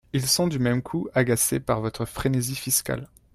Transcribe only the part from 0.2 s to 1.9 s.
sont du même coup agacés par